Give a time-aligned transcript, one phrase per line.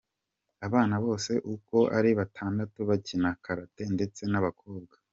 [0.67, 4.95] Abana be bose uko ari batandatu bakina karate ndetse n’abakobwa.